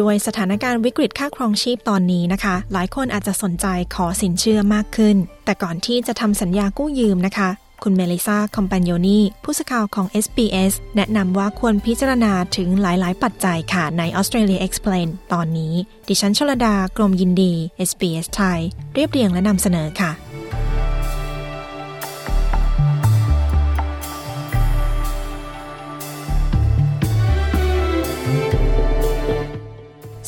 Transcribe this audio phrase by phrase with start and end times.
[0.00, 7.50] ด้วยสถานการณ์วิกฤตค่าครองชีพตอนนี้นะคะ หลายคนอาจจะสนใจขอสินเชื่อมากขึ้น แต่ก่อนที่จะทำสัญญากู้ยืมนะคะ
[7.82, 15.74] คุณเมลิซาคอมปานโยนีผู้สื่อข่าวของ SBS แนะนำว่าควรพิจารณาถึงหลาย ๆ ปัจจัยค่ะใน Australia Explain ตอนนี้
[16.08, 17.52] ดิฉันชลดากรมยินดี
[17.88, 18.60] SBS ไทย
[18.94, 20.27] เรียบเรียงและนำเสนอค่ะ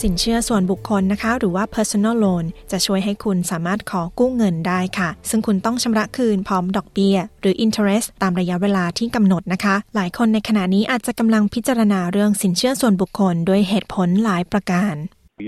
[0.03, 14.97] สินเชื่อส่วนบุคคลนะคะ หรือว่า personal loan จะช่วยให้คุณสามารถขอกู้เงินได้ค่ะ ซึ่งคุณต้องชำระคืนพร้อมดอกเบี้ย หรือ interest ตามระยะเวลาที่กำหนดนะคะ หลายคนในขณะนี้อาจจะกำลังพิจารณาเรื่องสินเชื่อส่วนบุคคลด้วยเหตุผลหลายประการ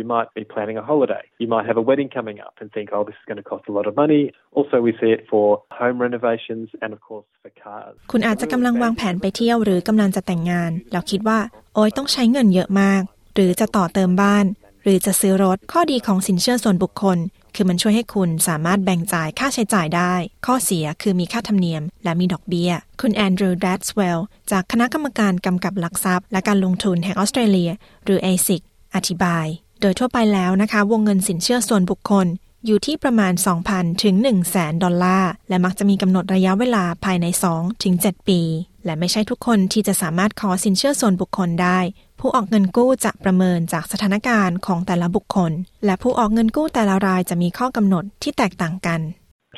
[0.00, 1.24] You might be planning a holiday.
[1.42, 3.64] You might have a wedding coming up and think, oh, this is going to cost
[3.70, 4.22] a lot of money.
[4.58, 5.46] Also, we see it for
[5.80, 7.94] home renovations and, of course, for cars.
[8.12, 11.38] คุณอาจจะกำลังวางแผนไปเที่ยวหรือกำลังจะแต่งงาน แล้วคิดว่า
[11.74, 13.02] โอ้ยต้องใช้เงินเยอะมาก
[13.34, 14.44] หรือจะต่อเติมบ้าน
[14.82, 17.18] หรือจะซื้อรถข้อดีของสินเชื่อส่วนบุคคล
[17.54, 20.14] คือมันช่วยให้คุณสามารถแบ่งจ่ายค่าใช้จ่ายได้
[20.46, 27.70] ข้อเสียคือมีค่าธรรมเนียม และมีดอกเบี้ย คุณแอนดรูว์ดัตสเวลล์จากคณะกรรมการกำกับหลักทรัพย์ และการลงทุนแห่งออสเตรเลีย
[28.04, 28.62] หรือ ASIC
[28.94, 29.46] อธิบาย
[29.80, 32.26] โดยทั่วไปแล้วนะคะ วงเงินสินเชื่อส่วนบุคคล
[32.66, 33.32] อยู่ที่ประมาณ
[33.68, 38.40] 2,000 ถึง 1 0 0 0 0แสนดอลลาร์ และมักจะมีกำหนดระยะเวลาภายใน 2 ถึง 7 ปี
[38.84, 41.78] และไม่ใช่ทุกคนที่จะสามารถขอสินเชื่อส่วนบุคคลได้
[42.20, 45.52] ผู้ออกเงินกู้จะประเมินจากสถานการณ์ของแต่ละบุคคล
[45.84, 49.02] และผู้ออกเงินกู้แต่ละรายจะมีข้อกำหนดที่แตกต่างกัน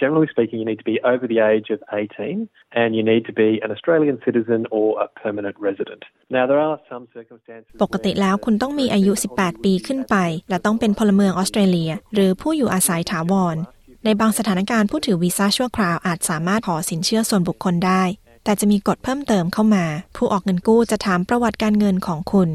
[0.03, 2.49] Generally speaking, you need to be over the age of 18
[2.81, 6.03] and you need to be an Australian citizen or a permanent resident.
[6.37, 7.75] Now, there are some circumstances.
[7.83, 10.17] ปกติแล้วคุณต้องมีอายุ 18 ปีขึ้นไป
[10.51, 13.57] และต้องเป็นพลเมืองออสเตรเลีย หรือผู้อยู่อาศัยถาวร
[14.05, 18.03] ในบางสถานการณ์ผู้ถือวีซ่าชั่วคราวอาจสามารถขอสินเชื่อส่วนบุคคลได้
[18.44, 19.84] แต่จะมีกฎเพิ่มเติมเข้ามา
[20.16, 22.49] ผู้ออกเงินกู้จะถามประวัติการเงินของคุณ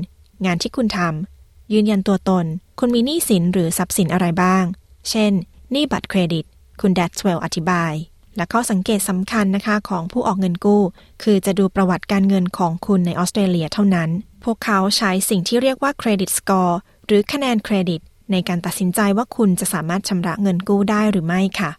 [0.46, 2.46] งานที่คุณทำยืนยันตัวตน
[2.80, 4.64] คุณมีหนี้สินหรือทรัพย์สินอะไรบ้าง
[5.10, 5.32] เช่น
[5.72, 6.46] หนี้บัตรเครดิต
[6.82, 7.94] คุณแดดสเวลอธิบาย
[8.38, 10.82] และข้อสังเกตสำคัญนะคะของผู้ออกเงินกู้
[11.24, 14.10] คือจะดูประวัติการเงินของคุณในออสเตรเลียเท่านั้น
[14.44, 18.02] พวกเขาใช้สิ่งที่เรียกว่า credit scoreหรือคะแนนเครดิต
[18.32, 21.72] ในการตัดสินใจว่าคุณจะสามารถชำระเงินกู้ได้หรือไม่ค่ะ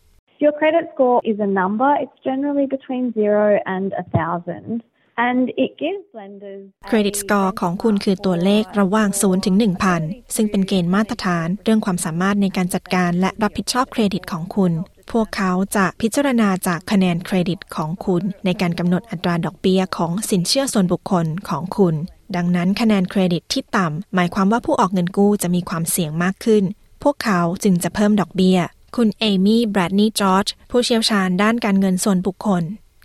[0.45, 1.91] Your credit score is a number.
[2.01, 4.83] It's generally between zero and a thousand.
[5.27, 9.57] And it gives lenders เครดิตสกอร์ของคุณคือตัวเลขระหว่าง0ถึง
[9.95, 14.73] 1,000 ซึ่งเป็นเกณฑ์มาตรฐาน เรื่องความสามารถในการจัดการและรับผิดชอบเครดิตของคุณ
[15.13, 21.95] พวกเขาจะพิจารณาจากคะแนนเครดิตของคุณ ในการกำหนดอัตราดอกเบี้ยของสินเชื่อส่วนบุคคลของคุณ
[22.37, 26.65] ดังนั้นคะแนนเครดิตที่ต่ำหมายความว่าผู้ออกเงินกู้จะมีความเสี่ยงมากขึ้น
[27.03, 28.59] พวกเขาจึงจะเพิ่มดอกเบี้ย
[28.97, 32.63] คุณเอมี่แบรดนีย์จอร์จผู้เชี่ยวชาญด้านการเงินส่วนบุคคล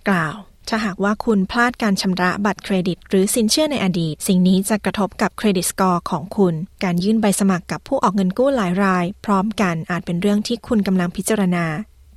[0.09, 0.35] กล่าว
[0.69, 6.53] ถ้าหากว่าคุณพลาดการชำระบัตรเครดิต หรือสินเชื่อในอดีต สิ่งนี้จะกระทบกับ credit score ของคุณ
[6.83, 11.65] การยื่นใบสมัครกับผู้ออกเงินกู้หลายราย พร้อมกันอาจเป็นเรื่องที่คุณกำลังพิจารณา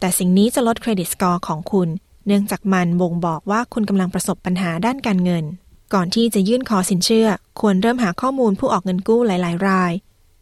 [0.00, 1.88] แต่สิ่งนี้จะลด credit score ของคุณ
[2.26, 5.44] เนื่องจากมันบ่งบอกว่าคุณกำลังประสบปัญหาด้านการเงิน
[5.94, 7.28] ก่อนที่จะยื่นขอสินเชื่อ
[7.60, 9.92] ควรเริ่มหาข้อมูลผู้ออกเงินกู้หลาย ๆ ราย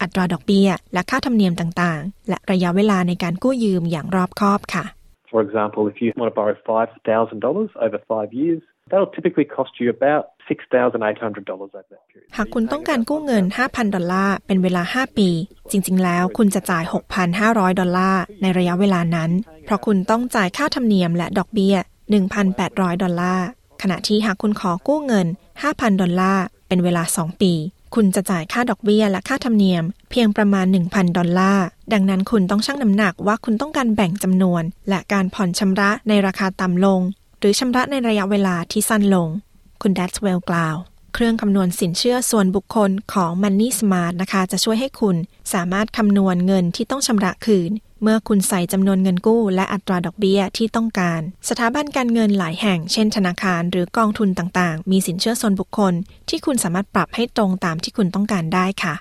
[0.01, 4.85] อัตราดอกเบี้ย และค่าธรรมเนียมต่างๆ และระยะเวลาในการกู้ยืมอย่างรอบคอบค่ะ
[5.31, 9.87] For example, if you want to borrow $5,000 over five years, that'll typically cost you
[9.97, 12.27] about $6,800 over that period.
[12.37, 15.29] หากคุณต้องการกู้เงิน 5,000 ดอลลาร์ เป็นเวลา 5 ปี
[15.71, 16.83] จริง ๆ แล้วคุณจะจ่าย
[17.31, 19.31] 6,500 ดอลลาร์ ในระยะเวลานั้น
[19.65, 21.75] เพราะคุณต้องจ่ายค่าธรรมเนียมและดอกเบี้ย
[22.37, 23.47] 1,800 ดอลลาร์
[23.81, 25.27] ขณะที่หากคุณขอกู้เงิน
[25.63, 27.53] 5,000 ดอลลาร์ เป็นเวลา 2 ปี
[27.95, 37.01] คุณจะจ่ายค่าดอกเบี้ยและค่าธรรมเนียม เพียงประมาณ 1,000 ดอลลาร์ ดังนั้นคุณต้องชั่งน้ำหนักว่าคุณต้องการแบ่งจำนวน และการผ่อนชำระในราคาต่ำลง
[37.39, 39.27] หรือชำระในระยะเวลาที่สั้นลง
[39.81, 40.75] คุณดัตสเวลกล่าว
[41.13, 45.15] เครื่องคำนวณสินเชื่อส่วนบุคคลของ Moneysmart นะคะ จะช่วยให้คุณ
[45.53, 47.71] สามารถคำนวณเงินที่ต้องชำระคืน
[48.03, 55.93] เมื่อคุณใส่จำนวนเงินกู้และอัตราดอกเบี้ยที่ต้องการ สถาบันการเงินหลายแห่ง เช่นธนาคารหรือกองทุนต่างๆ มีสินเชื่อส่วนบุคคล
[56.29, 58.95] ที่คุณสามารถปรับให้ตรงตามที่คุณต้องการได้ค่ะ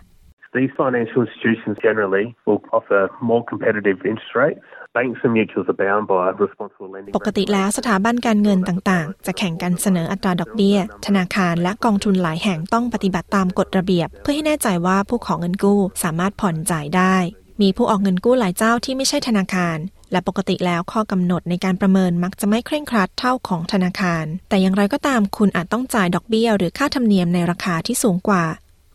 [0.57, 3.01] These financial institutions generally will offer
[3.31, 4.61] more competitive interest rates.
[4.97, 7.15] Banks and mutuals are bound by responsible lending.
[7.17, 17.17] ปกติแล้วสถาบันการเงินต่างๆ จะแข่งกันเสนออัตราดอกเบี้ย ธนาคารและกองทุนหลายแห่งต้องปฏิบัติตามกฎระเบียบ เพื่อให้แน่ใจว่าผู้ของเงินกู้สามารถผ่อนจ่ายได้
[17.61, 19.79] มีผู้ออกเงินกู้หลายเจ้าที่ไม่ใช่ธนาคาร
[20.13, 28.45] และปกติแล้วข้อกำหนดในการประเมินมักจะไม่เคร่งครัดเท่าของธนาคาร แต่อย่างไรก็ตามคุณอาจต้องจ่ายดอกเบี้ยหรือค่าธรรมเนียมในราคาที่สูงกว่า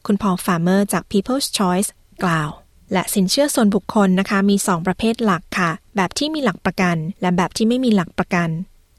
[0.05, 1.89] คุณพอลฟาร์เมอร์จาก People's Choice
[2.23, 2.49] กล่าว
[2.93, 8.49] และสินเชื่อส่วนบุคคลนะคะมี 2 ประเภทหลักค่ะ แบบที่มีหลักประกัน และแบบที่ไม่มีหลักประกัน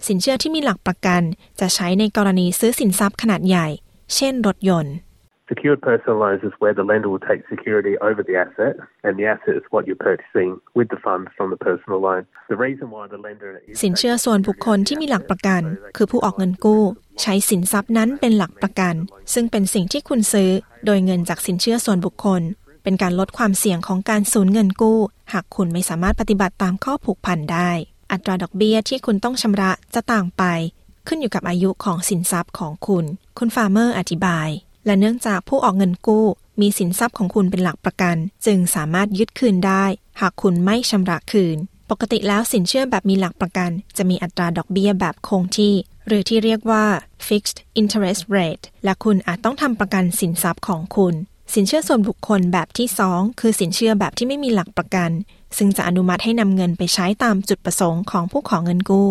[0.08, 1.22] สินเชื่อที่มีหลักประกัน
[1.60, 3.66] จะใช้ในกรณีซื้อสินทรัพย์ขนาดใหญ่
[4.14, 4.94] เช่น รถยนต์
[5.52, 9.26] Secured personal loans is where the lender will take security over the asset, and the
[9.32, 12.22] asset is what you're purchasing with the funds from the personal loan.
[12.52, 13.50] The reason why the lender
[13.82, 15.62] สินเชื่อส่วนบุคคลที่มีหลักประกัน
[15.96, 16.82] คือผู้ออกเงินกู้
[17.22, 18.94] ใช้สินทรัพย์นั้นเป็นหลักประกัน
[19.34, 20.50] ซึ่งเป็นสิ่งที่คุณซื้อ
[20.86, 22.42] โดยเงินจากสินเชื่อส่วนบุคคล
[22.82, 24.98] เป็นการลดความเสี่ยงของการสูญเงินกู้
[25.32, 27.70] หากคุณไม่สามารถปฏิบัติตามข้อผูกพันได้
[28.12, 30.42] อัตราดอกเบี้ยที่คุณต้องชำระจะต่างไป
[31.08, 33.04] ขึ้นอยู่กับอายุของสินทรัพย์ของคุณ
[33.38, 34.48] คุณฟาร์เมอร์อธิบาย
[34.86, 36.26] และเนื่องจากผู้ออกเงินกู้
[36.60, 39.84] มีสินทรัพย์ของคุณเป็นหลักประกัน จึงสามารถยึดคืนได้
[40.20, 41.58] หากคุณไม่ชำระคืน
[41.90, 45.74] ปกติแล้วสินเชื่อแบบมีหลักประกัน จะมีอัตราดอกเบี้ยแบบคงที่
[46.06, 46.84] หรือที่เรียกว่า
[47.26, 51.14] fixed interest rate และคุณอาจต้องทำประกันสินทรัพย์ของคุณ
[51.54, 55.10] สินเชื่อส่วนบุคคลแบบที่ 2 คือสินเชื่อแบบที่ไม่มีหลักประกัน
[55.56, 59.10] ซึ่งจะอนุมัติให้นำเงินไปใช้ตามจุดประสงค์ของผู้ขอเงินกู้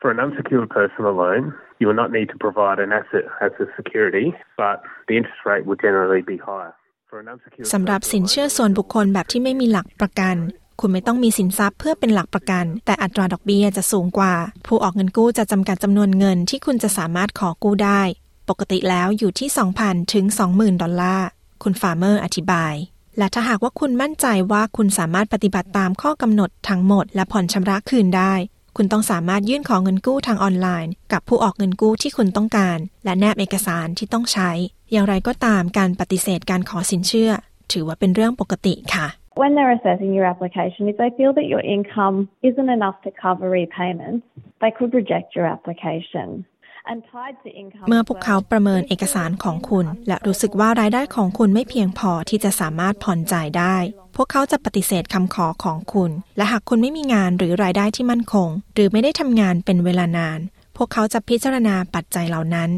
[0.00, 1.42] For an unsecured personal loan,
[1.78, 4.26] you will not need to provide an asset as a security,
[4.62, 4.76] but
[5.08, 6.72] the interest rate will generally be higher.
[7.10, 10.36] For an unsecured สำหรับสินเชื่อส่วนบุคคลแบบที่ไม่มีหลักประกัน
[10.80, 14.34] คุณไม่ต้องมีสินทรัพย์เพื่อเป็นหลักประกัน แต่อัตราดอกเบี้ยจะสูงกว่า
[14.66, 18.00] ผู้ออกเงินกู้จะจำกัดจำนวนเงินที่คุณจะสามารถขอกู้ได้
[18.48, 19.48] ปกติแล้วอยู่ที่
[19.80, 21.28] 2,000 ถึง 20,000 ดอลลาร์
[21.62, 22.74] คุณฟาร์เมอร์อธิบาย
[23.18, 28.32] และถ้าหากว่าคุณมั่นใจว่าคุณสามารถปฏิบัติตามข้อกำหนดทั้งหมด และผ่อนชำระคืนได้
[28.76, 34.50] คุณต้องสามารถยื่นของเงินกู้ทางออนไลน์ กับผู้ออกเงินกู้ที่คุณต้องการ และแนบเอกสารที่ต้องใช้
[34.92, 37.30] อย่างไรก็ตามการปฏิเสธการขอสินเชื่อ
[37.72, 39.06] ถือว่าเป็นเรื่องปกติค่ะ
[39.42, 42.16] When they're assessing your application, if they feel that your income
[42.48, 44.22] isn't enough to cover repayments,
[44.62, 46.26] they could reject your application.
[47.88, 53.76] เมื่อพวกเขาประเมินเอกสารของคุณ และรู้สึกว่ารายได้ของคุณไม่เพียงพอที่จะสามารถผ่อนจ่ายได้
[54.16, 60.38] พวกเขาจะปฏิเสธคำขอของคุณ และหากคุณไม่มีงานหรือรายได้ที่มั่นคง หรือไม่ได้ทำงานเป็นเวลานาน
[60.76, 62.70] พวกเขาจะพิจารณาปัจจัยเหล่านั้น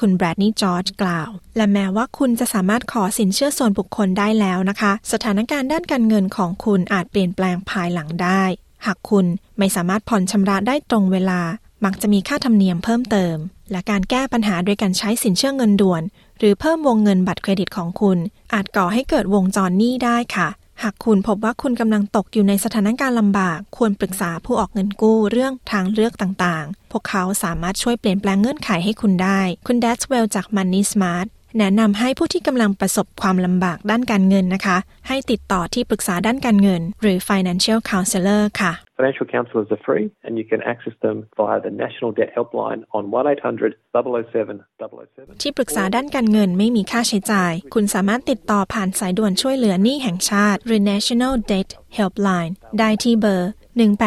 [0.00, 8.42] คุณแบรดนีย์จอร์จกล่าว และแม้ว่าคุณจะสามารถขอสินเชื่อส่วนบุคคลได้แล้วนะคะ สถานการณ์ด้านการเงินของคุณอาจเปลี่ยนแปลงภายหลังได้
[8.86, 9.26] หากคุณ
[9.58, 11.40] ไม่สามารถผ่อนชำระได้ตรงเวลา
[11.84, 13.36] มักจะมีค่าธรรมเนียมเพิ่มเติม
[13.70, 16.02] และการแก้ปัญหาโดยการใช้สินเชื่อเงินด่วน
[16.38, 18.18] หรือเพิ่มวงเงินบัตรเครดิตของคุณ
[18.52, 20.48] อาจก่อให้เกิดวงจรหนี้ได้ค่ะ
[20.82, 31.26] หากคุณพบว่าคุณกำลังตกอยู่ในสถานการณ์ลำบาก ควรปรึกษาผู้ออกเงินกู้เรื่องทางเลือกต่างๆ พวกเขาสามารถช่วยเปลี่ยนแปลงเงื่อนไขให้คุณได้ คุณ d a t เวลจาก Money Smart
[31.58, 34.76] แนะนำให้ผู้ที่กำลังประสบความลำบากด้านการเงินนะคะ
[35.08, 41.58] ให้ติดต่อที่ปรึกษาด้านการเงิน หรือ Financial Counselor ค่ะ Financial counsellors are free and you can access them via
[41.66, 45.42] the National Debt Helpline on 1800 007 007.
[45.42, 53.50] ที่ปรึกษาด้านการเงินไม่มีค่าใช้จ่าย คุณสามารถติดต่อผ่านสายด่วนช่วยเหลือหนี้แห่งชาติ หรือ National Debt Helpline ได้ที่เบอร์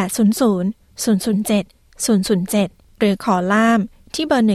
[0.04, 1.64] 1800 007
[2.06, 3.80] 007 หรือขอล่าม
[4.14, 4.46] ที่เบอร์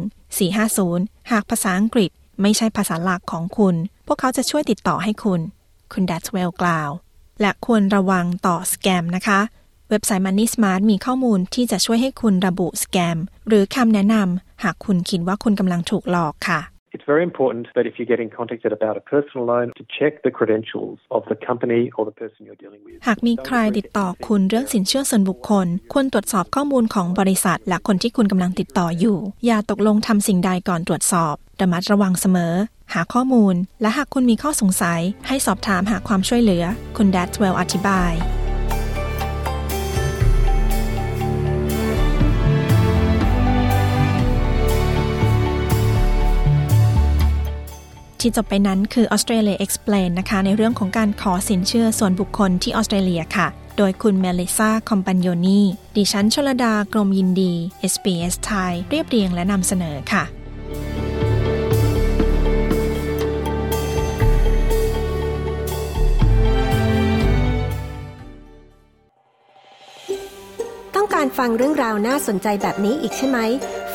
[0.00, 2.10] 131 450 หากภาษาอังกฤษ
[2.42, 3.74] ไม่ใช่ภาษาหลักของคุณ
[4.06, 5.40] พวกเขาจะช่วยติดต่อให้คุณ
[5.92, 6.90] คุณดัตเวลกล่าว
[7.40, 9.40] และควรระวังต่อสแกมนะคะ
[9.90, 16.60] เว็บไซต์ Money Smart มีข้อมูลที่จะช่วยให้คุณระบุสแกมหรือคำแนะนำหากคุณคิดว่าคุณกำลังถูกหลอกค่ะ
[16.94, 20.32] It's very important that if you're getting contacted about a personal loan, to check the
[20.38, 22.96] credentials of the company or the person you're dealing with.
[23.06, 32.54] หากมีใครติดต่อคุณเรื่องสินเชื่อส่วนบุคคล ควรตรวจสอบข้อมูลของบริษัท และคนที่คุณกำลังติดต่ออยู่ อย่าตกลงทำสิ่งใดก่อนตรวจสอบ ระมัดระวังเสมอ
[32.94, 36.64] หาข้อมูล และหากคุณมีข้อสงสัย ให้สอบถามหาความช่วยเหลือ
[36.96, 38.14] คุณดัตเวลอธิบาย
[48.26, 53.46] ที่จบไปนั้นคือ Australia Explain นะคะในเรื่องของการขอสินเชื่อส่วนบุคคลที่ออสเตรเลียค่ะ
[53.78, 55.60] โดยคุณเมลิซาคอมปันโยนี
[55.96, 57.52] ดิฉันชลดากรมยินดี
[57.92, 60.24] SBS ไทยเรียบเรียงและนำเสนอค่ะ
[70.94, 73.38] ต้องการฟังเรื่องราวน่าสนใจแบบนี้อีกใช่ไหม